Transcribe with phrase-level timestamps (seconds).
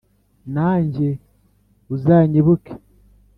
[0.55, 1.09] nanjye
[1.95, 2.73] uzanyibuke